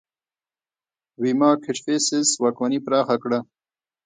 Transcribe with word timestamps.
ویما 1.21 1.49
کدفیسس 1.63 2.27
واکمني 2.41 2.79
پراخه 2.85 3.15
کړه 3.23 3.39